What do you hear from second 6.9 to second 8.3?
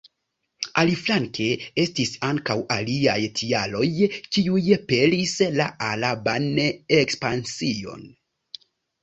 ekspansion.